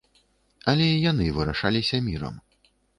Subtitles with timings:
[0.73, 2.45] Але і яны вырашаліся мірам.